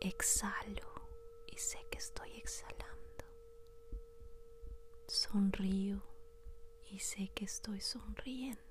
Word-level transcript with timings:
Exhalo 0.00 0.92
y 1.46 1.56
sé 1.58 1.78
que 1.90 1.98
estoy 1.98 2.32
exhalando. 2.36 3.24
Sonrío 5.08 6.02
y 6.90 6.98
sé 6.98 7.30
que 7.34 7.44
estoy 7.46 7.80
sonriendo. 7.80 8.65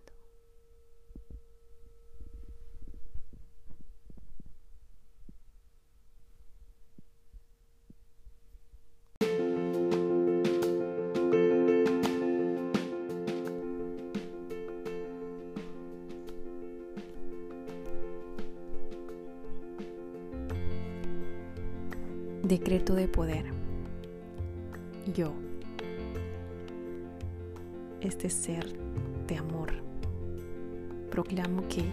Decreto 22.48 22.93
de 22.93 23.07
poder. 23.07 23.46
Yo, 25.15 25.34
este 28.02 28.29
ser 28.29 28.71
de 29.26 29.35
amor, 29.35 29.74
proclamo 31.10 31.68
que 31.68 31.84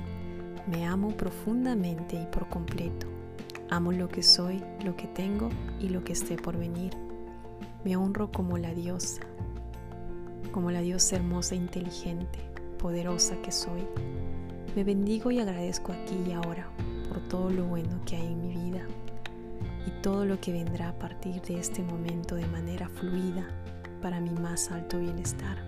me 0.70 0.84
amo 0.84 1.16
profundamente 1.16 2.16
y 2.16 2.26
por 2.26 2.50
completo. 2.50 3.06
Amo 3.70 3.92
lo 3.92 4.10
que 4.10 4.22
soy, 4.22 4.62
lo 4.84 4.94
que 4.94 5.06
tengo 5.06 5.48
y 5.80 5.88
lo 5.88 6.04
que 6.04 6.12
esté 6.12 6.36
por 6.36 6.58
venir. 6.58 6.92
Me 7.82 7.96
honro 7.96 8.30
como 8.30 8.58
la 8.58 8.74
diosa, 8.74 9.22
como 10.52 10.70
la 10.70 10.82
diosa 10.82 11.16
hermosa 11.16 11.54
e 11.54 11.58
inteligente, 11.58 12.40
poderosa 12.78 13.40
que 13.40 13.52
soy. 13.52 13.86
Me 14.76 14.84
bendigo 14.84 15.30
y 15.30 15.40
agradezco 15.40 15.92
aquí 15.92 16.16
y 16.28 16.32
ahora 16.32 16.68
por 17.08 17.26
todo 17.30 17.48
lo 17.48 17.64
bueno 17.64 18.02
que 18.04 18.16
hay 18.16 18.26
en 18.26 18.42
mi 18.42 18.70
vida 18.70 18.86
y 19.86 19.90
todo 20.02 20.24
lo 20.24 20.40
que 20.40 20.52
vendrá 20.52 20.90
a 20.90 20.98
partir 20.98 21.40
de 21.42 21.58
este 21.58 21.82
momento 21.82 22.34
de 22.34 22.46
manera 22.46 22.88
fluida 22.88 23.46
para 24.00 24.20
mi 24.20 24.30
más 24.30 24.70
alto 24.70 24.98
bienestar. 24.98 25.58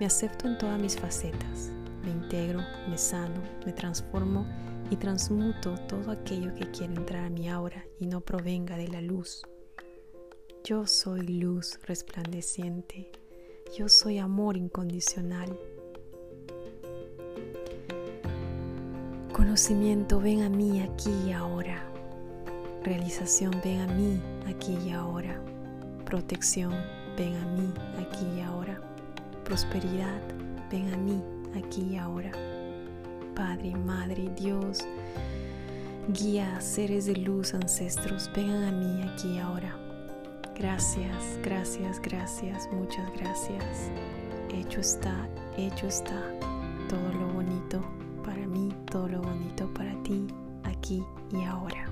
Me 0.00 0.06
acepto 0.06 0.46
en 0.46 0.58
todas 0.58 0.80
mis 0.80 0.96
facetas, 0.96 1.70
me 2.04 2.10
integro, 2.10 2.60
me 2.88 2.96
sano, 2.96 3.42
me 3.66 3.72
transformo 3.72 4.46
y 4.90 4.96
transmuto 4.96 5.74
todo 5.86 6.10
aquello 6.10 6.54
que 6.54 6.70
quiere 6.70 6.94
entrar 6.94 7.24
a 7.24 7.30
mi 7.30 7.48
aura 7.48 7.84
y 7.98 8.06
no 8.06 8.20
provenga 8.20 8.76
de 8.76 8.88
la 8.88 9.00
luz. 9.00 9.42
Yo 10.64 10.86
soy 10.86 11.26
luz 11.26 11.78
resplandeciente, 11.84 13.10
yo 13.76 13.88
soy 13.88 14.18
amor 14.18 14.56
incondicional. 14.56 15.58
Conocimiento, 19.32 20.20
ven 20.20 20.42
a 20.42 20.48
mí 20.48 20.80
aquí 20.80 21.10
y 21.26 21.32
ahora. 21.32 21.97
Realización, 22.88 23.50
ven 23.62 23.82
a 23.82 23.86
mí 23.86 24.18
aquí 24.48 24.74
y 24.86 24.92
ahora. 24.92 25.38
Protección, 26.06 26.72
ven 27.18 27.36
a 27.36 27.44
mí 27.44 27.70
aquí 28.00 28.24
y 28.34 28.40
ahora. 28.40 28.80
Prosperidad, 29.44 30.22
ven 30.70 30.94
a 30.94 30.96
mí 30.96 31.22
aquí 31.54 31.82
y 31.82 31.96
ahora. 31.98 32.32
Padre, 33.36 33.76
Madre, 33.76 34.30
Dios, 34.34 34.86
guía, 36.14 36.58
seres 36.62 37.04
de 37.04 37.16
luz, 37.16 37.52
ancestros, 37.52 38.30
vengan 38.34 38.64
a 38.64 38.72
mí 38.72 39.02
aquí 39.02 39.34
y 39.34 39.38
ahora. 39.38 39.76
Gracias, 40.56 41.38
gracias, 41.44 42.00
gracias, 42.00 42.70
muchas 42.72 43.12
gracias. 43.20 43.90
Hecho 44.48 44.80
está, 44.80 45.28
hecho 45.58 45.88
está. 45.88 46.22
Todo 46.88 47.12
lo 47.20 47.34
bonito 47.34 47.84
para 48.24 48.46
mí, 48.46 48.74
todo 48.90 49.08
lo 49.08 49.20
bonito 49.20 49.68
para 49.74 49.92
ti, 50.04 50.26
aquí 50.64 51.04
y 51.34 51.44
ahora. 51.44 51.84